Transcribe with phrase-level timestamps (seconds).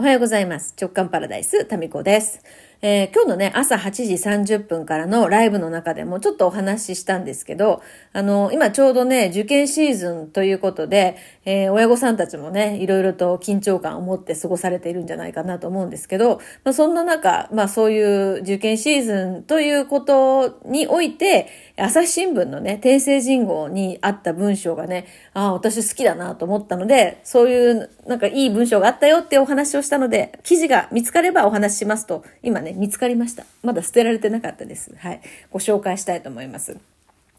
[0.00, 0.76] おはようございます。
[0.80, 2.40] 直感パラダイス、タミコです。
[2.80, 7.82] えー、今日のね、朝8時30分からのライブの中でもちょっとお話ししたんですけど、
[8.12, 33.44] あの、今ちょうどね、受験シーズンということで、えー、親御さんたちもね、いろいろと緊張感を持って過ごされているんじゃないかなと思うんですけど、まあ、そんな中、まあそういう受験シーズンということにおいて、朝日新聞のね、訂正人号にあった文章がね、ああ、私好きだなと思ったので、そういうなんかいい文章があったよってお話をしたので、記事が見つかればお話ししますと、今ね、ね、見つかりました。
[33.62, 34.94] まだ捨てられてなかったです。
[34.98, 35.20] はい。
[35.50, 36.76] ご紹介したいと思います。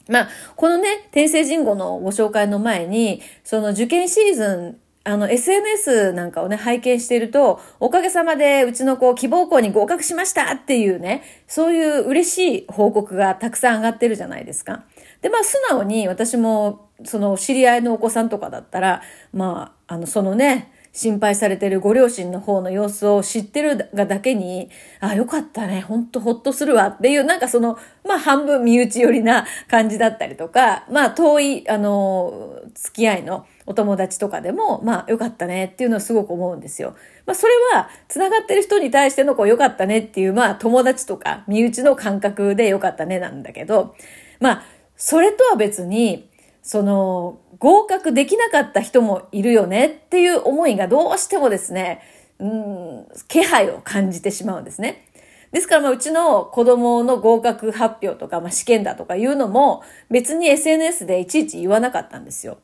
[0.08, 14.84] まあ、このね、天聖人語のご紹介の前に、その受験シーズン、あの、SNS なんかをね、拝見していると、おかげさまでうちの子、希望校に合格しましたっていうね、そういう嬉しい報告がたくさん上がってるじゃないですか。
[15.22, 36.96] で、まあ、素直に私も、その、知り合いのお子さんとかだったら、まあ、あの、そのね、心配されてるご両親の方の様子を知ってるがだけに、あ、よかったね、ほんとほっとするわっていう、なんかその、まあ半分身内寄りな感じだったりとか、まあ遠い、あの、付き合いのお友達とかでも、まあよかったねっていうのをすごく思うんですよ。
[37.26, 43.96] まあそれは、繋がってる人に対してのこうよかったねっていう、まあ友達とか身内の感覚でよかったねなんだけど、
[44.40, 44.64] まあ、
[44.96, 46.29] それとは別に、
[46.70, 52.04] その、合格できなかった人もいるよねっていう思いがどうしてもですね、
[52.38, 55.04] うん、気配を感じてしまうんですね。
[55.52, 59.82] ですから、まあ、うちの子供の合格発表とか、まあ、試験だとかいうのも、
[60.12, 62.60] 別に SNS でいちいち言わなかったんですよ。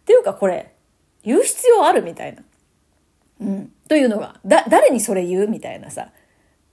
[0.00, 0.72] っていうか、これ、
[1.22, 2.42] 言う必要あるみたいな。
[3.42, 3.72] うん。
[3.86, 6.08] というのが、だ、誰にそれ言うみたいなさ。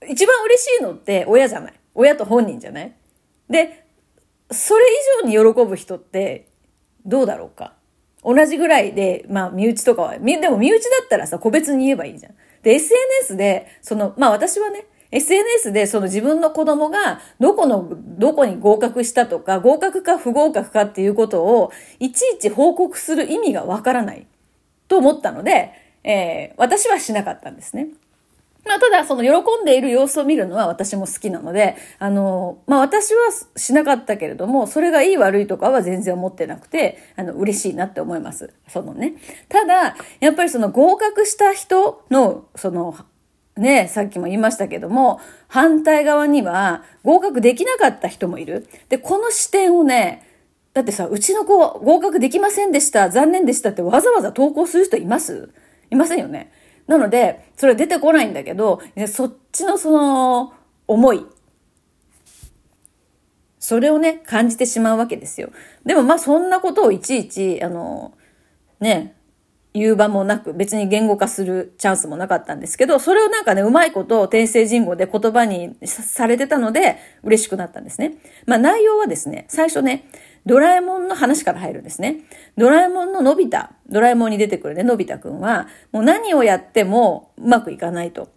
[0.08, 1.74] 一番嬉しいのって親じゃない。
[1.94, 2.92] 親と本人じゃない
[3.50, 3.84] で、
[4.50, 4.84] それ
[5.22, 6.48] 以上に喜ぶ人って
[7.06, 7.74] どうだろうか。
[8.22, 12.34] 同じぐらいで、まあ、身内とかは、でも身内だったらさ、個別に言えばいいじゃん。
[12.62, 24.26] で、SNS で、その、まあ私はね、SNS でその自分の子供がどこの、どこに合格したとか、合格か不合格かっていうことを、いちいち報告する意味がわからない
[24.86, 25.72] と思ったので、
[26.04, 27.88] えー、私はしなかったんですね。
[28.64, 38.52] まあ、ただ、その喜んでいる様子を見るのは私も好きなので、あの、まあ、私はしなかったけれども、それがいい悪いとかは全然思ってなくて、あの、嬉しいなって思います。
[38.68, 39.14] そのね。
[39.48, 42.94] ただ、やっぱりその合格した人の、その、
[43.56, 48.68] ね、さっきも言いましたけども、反対側には合格できなかった人もいる。
[48.88, 50.26] で、この視点をね、
[50.72, 55.50] だってさ、うちの子合格できませんでした、残念でしたってわざわざ投稿する人います？
[55.90, 56.52] いませんよね。
[56.90, 60.52] なので、それ出てこないんだけど、そっちのその、
[60.88, 61.24] 思い。
[63.60, 65.50] それをね、感じてしまうわけですよ。
[65.86, 68.12] でもまあそんなことをいちいち、あの、
[68.80, 69.14] ね、
[69.72, 78.14] 言う場もなく、別に言語化するチャンスもなかったんですけど、それをなんかね、うまいことを転生人語で言葉にされてたので、嬉しくなったんですね。
[78.46, 80.08] まあ内容はですね、最初ね、
[80.44, 82.20] ドラえもんの話から入るんですね。
[82.56, 88.28] ドラえもんののび太、ドラえもんに出てくるね、のび太くんは、もう何をやってもうまくいかないと。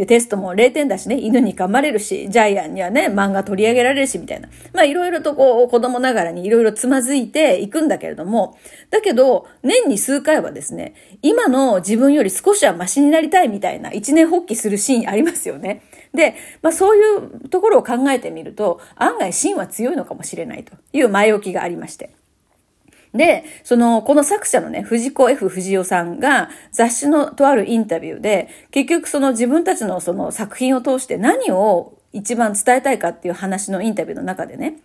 [0.00, 4.48] で、テストも0点だしね、犬に噛まれるし、ジャイアンにはね、漫画取り上げられるし、みたいな。
[4.72, 8.56] まあ、いろいろとこう、子供ながらにいろいろつまずいていくんだけれども、
[8.88, 15.82] だけど、年に数回はですね、今の自分より少しはマシになりたいみたいな一年発起するシーンありますよね。
[16.14, 17.00] で、まあそうい
[17.44, 22.08] うところを考えてみると、案外芯は強いのかもしれないという前置きがありまして。
[23.14, 34.76] で、その、この作者のね、藤子 F 不二雄さんが雑誌のとあるインタビューで、結局その自分たちのその作品を通して何を一番伝えたいかっていう話のインタビューの中でね、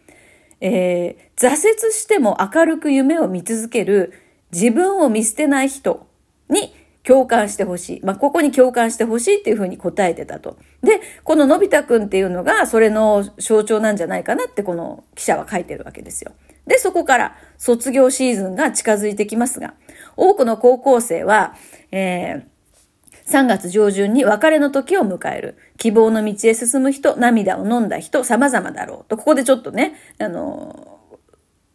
[0.61, 4.13] えー、挫折しても明るく夢を見続ける
[4.51, 6.07] 自分を見捨てない人
[6.49, 6.73] に
[7.05, 8.01] 共感してほしい。
[8.03, 10.57] まあ、ここに共感してほしいっていうふうに答えてたと。
[10.81, 16.31] で、こののび太くんっていうのがそれの象徴なんじゃないかなってこの記者は書いてるわけですよ。
[16.65, 19.75] で、そこから卒業シーズンが近づいてきますが、
[20.17, 21.55] 多くの高校生は、
[21.91, 25.57] えー、3月上旬に別れの時を迎える。
[25.77, 29.09] 希望の道へ進む人、涙を飲んだ人、様々だろう。
[29.09, 30.95] と、ここでちょっとね、あの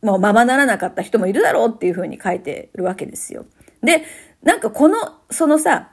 [0.02, 3.44] もうままならなかった人もいるだろうっていうふうに書いてるわけですよ。
[3.82, 4.04] で、
[4.42, 4.96] なんかこの、
[5.30, 5.90] そのさ、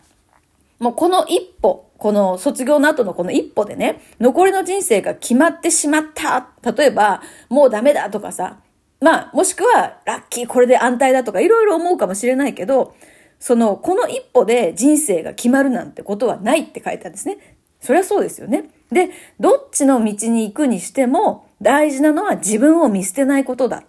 [0.79, 6.49] もうこの一歩、この卒業の後のこの一歩でね、残りの人生が決まってしまった。
[6.71, 8.59] 例えば、もうダメだとかさ、
[8.99, 12.95] まあ、もしくは、ラッキー、これで安泰だとか、いろいろ思うかもしれないけど、
[13.39, 17.37] その、この一歩で人生が決まるなんてことはないって書いてあるんですね。
[17.79, 18.69] そりゃそうですよね。
[18.91, 23.83] で、どっちの道に行くにしても、大事なのは自分を見捨てないことだ。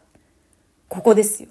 [0.89, 1.49] ここですよ。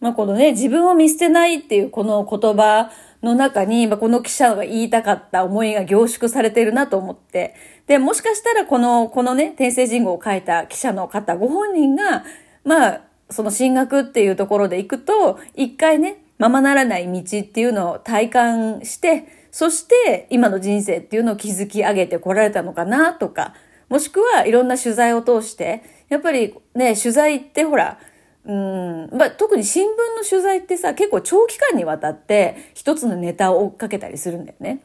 [0.00, 2.90] まあ、このね、自分を見捨てないっていうこの言葉
[3.22, 7.54] の中に、まあ、この記者が言いたかった思いが凝縮されてるなと思って、
[7.86, 12.24] で、もしかしたらこの、このね、天聖人語を書いた記者の方ご本人が、
[12.64, 13.00] まあ、
[13.30, 23.54] その進学っていうところで行くと、一回ね、ままならない道っていうのを体感して、そして今の人生っていうのを築き上げてこられたのかなとか、
[23.88, 27.98] もしくはいろんな取材を通して、やっぱりね、取材ってほら、
[28.44, 34.80] うん、まあ、特に新聞の取材ってさ、結構長期間にわたって一つのネタを追っかけたりするんだよね。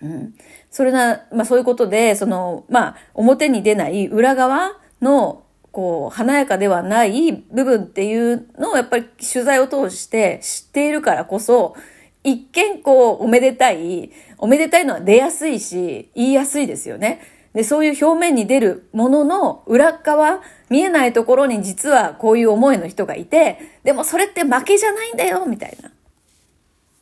[0.00, 0.34] うん。
[0.70, 11.74] それな、まあそういうことで、その、まあ、表に出ない裏側の、こう、華やかではない部分っていうのをやっぱり取材を通して知っているからこそ、
[12.22, 17.20] 一見こう、おめでたい、おめでたいのは出やすいし、言いやすいですよね。
[17.54, 25.90] で、そういう表面に出るものの裏側、見えないところに実はこういう思いの人がいて、でもそれって負けじゃないんだよ、みたいな。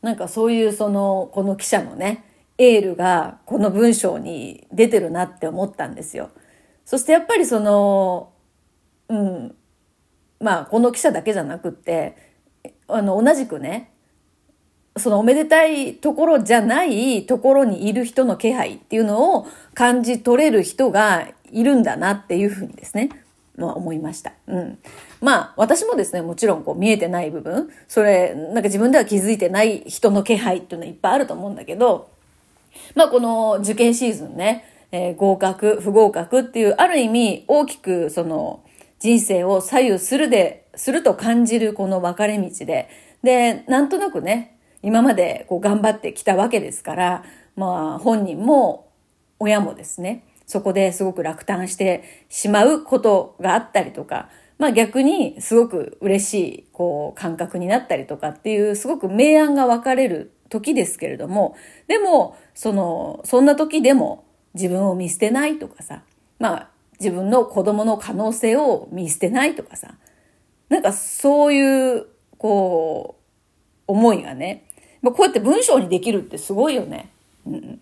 [0.03, 2.25] なんかそういうその、この記者のね、
[2.59, 6.31] エールがこの文章に出てるなって思ったんですよ。
[6.85, 8.33] そしてやっぱりその、
[9.09, 9.55] うん、
[10.39, 12.17] まあこの記者だけじゃなくって、
[12.89, 13.92] あの同じくね、
[14.97, 23.09] そのおめでたいところじゃないところにいる人の気配っていうのを感じ取れる人がいるんだなっていうふうにですね、
[23.57, 24.33] まあ思いました。
[24.47, 24.79] うん。
[25.21, 32.11] まあ私もですね、もちろんこう見えてない部分、それ、なんか自分では気づいてない人の気配っていうのはいっぱいあると思うんだけど、
[32.95, 38.63] まあこの受験シーズンね、えー、合格、不合格っていうある意味大きくその
[38.99, 42.89] 人生を左右するで、すると感じるこの分かれ道で、
[43.23, 47.25] で、なんとなくね、今までこう頑張ってきたわけですから、
[47.57, 48.89] まあ本人も
[49.39, 61.57] 親もですね、そこですごく落胆してしまうことがあったりとか、まあ逆にすごく嬉しいこう感覚になったりとかっていうすごく明暗が分かれる時ですけれども、
[61.87, 64.25] でも、その、そんな時でも
[64.55, 66.03] 自分を見捨てないとかさ、
[66.39, 66.69] まあ
[67.01, 69.95] 自分の子供の可能性を見捨てないとかさ、
[70.69, 72.07] なんかそういう、
[72.39, 73.23] こう、
[73.87, 74.65] 思いがね、
[75.03, 77.11] まあ、こうやって文章にできるってすごいよね。
[77.47, 77.81] うん。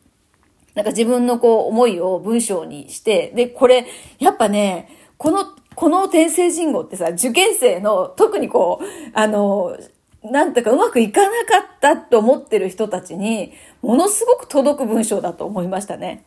[0.74, 3.86] なんか自分のこう思いを文章にして、で、これ、
[4.18, 4.88] やっぱね、
[5.18, 5.44] この、
[5.74, 9.76] この天聖人語ってさ、受験生の特にこう、あの、
[10.22, 13.52] なんていうかうまくいかなかったと思ってる人たちに、
[13.82, 16.24] ものすごく届く文章だと思いましたね。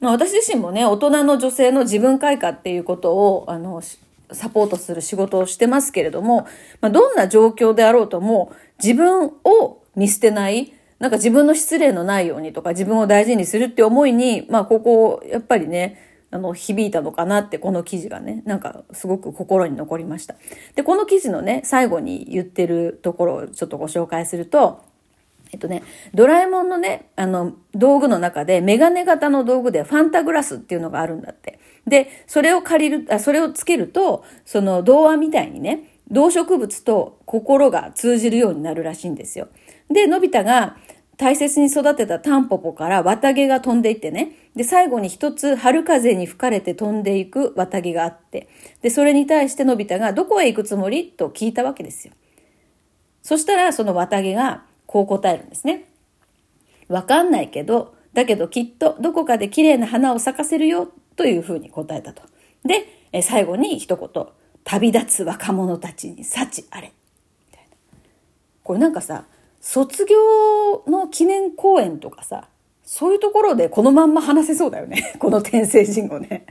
[0.00, 3.80] まあ、私自身もね、大人の女性の自分開花っていうことを、あの、
[4.32, 6.46] サポートする仕事をしてますけれども、
[6.80, 15.98] まあ、どんな状況であろうとも、自分を見捨てない、なんか自分の失礼のないようにとか自分を大事にするって思いに、まあここ、やっぱりね、
[16.30, 20.34] あの、響いたのかなって、この記事がね、なんかすごく心に残りました。
[20.74, 24.82] で、この記事のね、最後に言ってるところをちょっとご紹介すると、
[25.52, 25.82] えっとね、
[26.12, 31.60] ドラえもんのね、あの、道具の中で、メガネ型の道具でファンタグラスっていうのがあるんだって。
[31.86, 39.48] で、それを借りる、あ、それをつけると、その童話みたいにね、動植物と心が通じるようになるらしいんですよ。
[39.90, 40.76] で、のび太が
[41.16, 44.32] 大切に育てたタンポポから綿毛が飛んでいってね。
[44.54, 48.48] で、最後に一つ春風に吹かれて飛んでいく綿毛があって。
[48.82, 51.08] で、それに対してのび太がどこへ行くつもり？
[51.08, 52.14] と聞いたわけですよ。
[53.22, 55.84] そしたらその綿毛がこう答えるんですね。
[56.88, 62.22] わかんないけど、だけどきっとどこかで綺麗な花を咲かせるよというふうに答えたと。
[62.64, 64.26] で、え最後に一言、
[64.64, 66.92] 旅立つ若者たちに幸あれ。
[68.62, 69.24] これなんかさ、
[69.68, 70.16] 卒業
[70.86, 72.48] の記念公演とかさ、
[72.84, 75.14] そういうところでこのまんま話せそうだよね。
[75.18, 76.46] この天聖人語ね。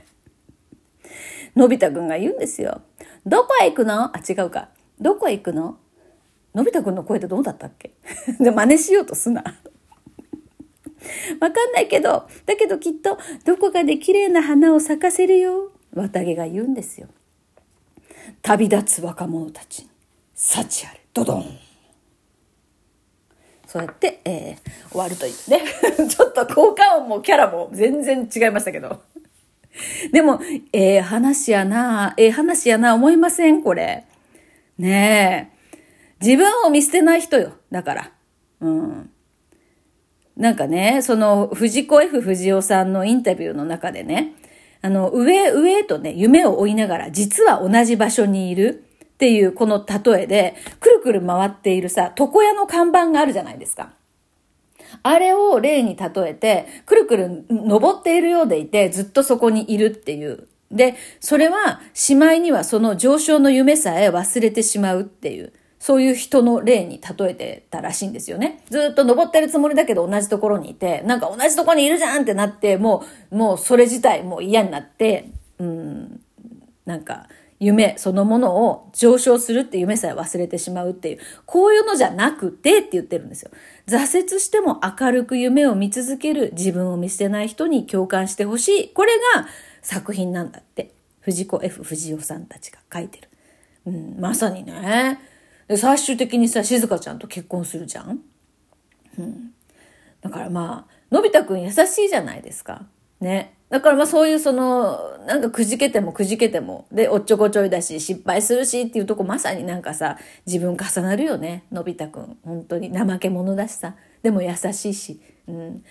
[1.56, 2.82] のび太くんが言うんですよ。
[3.24, 4.14] どこへ行くの？
[4.14, 4.68] あ、違うか。
[5.00, 5.78] どこへ行くの？
[6.54, 7.92] のび太くんの声ってどうだったっけ？
[8.38, 9.42] で、真似しようとすな。
[11.40, 15.72] わかんないけど、だけどきっとどこかで綺麗な花を咲かせるよ。
[15.94, 17.08] 綿毛が言うんですよ。
[18.42, 19.88] 旅立つ若者たちに、
[20.34, 21.65] 幸あれ、ドドン。
[23.76, 25.62] そうやって、えー、終わるというね。
[26.08, 29.02] ちょっと効果音もキャラも全然違いましたけど。
[30.12, 30.40] でも、
[30.72, 34.04] ええー、話やな、ええー、話やな、思いませんこれ。
[34.78, 36.24] ねえ。
[36.24, 37.52] 自分を見捨てない人よ。
[37.70, 38.12] だから。
[38.60, 39.10] うん。
[40.38, 44.32] なんかね、その、藤子 F 不二雄さんのインタビューの中でね、
[44.80, 48.85] あの、上、上とね、夢を追いながら、実は同じ場所にいる。
[49.16, 53.94] っていうこの例えで、くるくる回っているさ、床屋の看板があるじゃないですか。
[55.02, 60.48] あれを例に例えて、くるくる登っているようでいて、ずっとそこにいるっていう。
[60.70, 65.54] で、それは、しまいにはその上昇の夢さえ忘れてしまうっていう。
[65.78, 68.60] そういう人の例に例えてたらしいんですよね。
[68.70, 76.20] ずっと登ってるつもりだけど同じところにいて、なんか同じところにいるじゃんってなって、もう、もうそれ自体もう嫌になって、うん、
[76.86, 83.50] なんか、夢そのものを上昇するって夢さえ忘れてしまうっていう、こういうのじゃなくてって言ってるんですよ。
[83.86, 88.88] 挫折しても明るく夢を見続ける自分を見捨てない人に共感してほしい。
[88.90, 89.46] これが
[89.82, 90.92] 作品なんだって。
[91.26, 93.28] 藤子 F 不二雄さんたちが書いてる。
[93.86, 95.18] うん、まさにね。
[95.66, 98.20] で、最終的にさ、静香ちゃんと結婚するじゃん
[99.18, 99.52] うん。
[100.20, 102.86] だからまあ、のび太くん優しいじゃないですか。
[103.20, 103.55] ね。
[103.68, 111.64] だからまあそういうその、なんかくじけてもくじけても、で、おっちょこちょいだし、失敗するしっていうとこまさになんかさ、自分重なるよね。
[111.72, 112.36] のび太くん。
[112.44, 113.96] 本当に怠け者だしさ。
[114.22, 115.20] でも優しいし。
[115.48, 115.84] うん。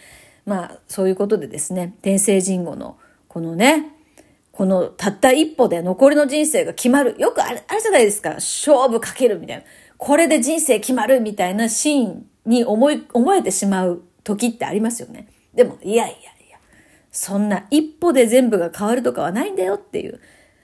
[0.46, 3.92] まあ、そういうことでですね、天聖人語の、このね、
[4.54, 7.16] このたった一歩で残りの人生が決まる。
[7.20, 8.36] よくあれ、あれじゃないですか。
[8.36, 9.64] 勝負かけるみたいな。
[9.98, 15.28] これで人生決まるみたいなシーンに思い、思えてしまう時ってありますよね。
[15.54, 16.25] でも、いやいや、
[17.16, 20.20] そんな一歩で全部が変わるとかはないんだよっていう。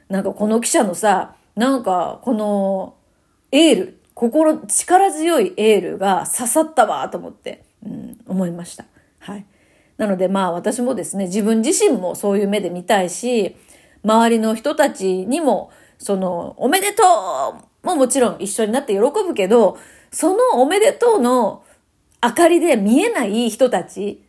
[0.10, 2.96] なんかこの記者のさ、なんかこの
[3.54, 8.84] エール、心、力強いエールが刺さったわと思って、うん、思いました。
[9.20, 9.46] はい。
[9.96, 13.56] なのでまあ私もですね、自分自身もそういう目で見たいし、
[14.04, 17.04] 周りの人たちにも、その、おめでと
[17.84, 19.78] うももちろん一緒になって喜ぶけど、
[20.12, 21.64] そのおめでとうの
[22.22, 24.22] 明かりで見えない人たち、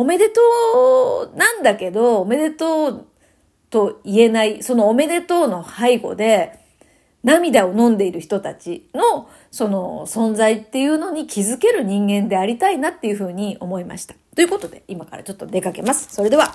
[0.00, 3.06] おめでとうなんだけど、おめでとう
[3.68, 6.58] と言えない、そのおめでとうの背後で、
[7.22, 14.14] 涙を飲んでいる人たちのその存在っていうのに気づける人間でありたいなっていうふうに思いました。
[14.34, 16.08] ということで今からちょっと出かけます。
[16.14, 16.54] それでは。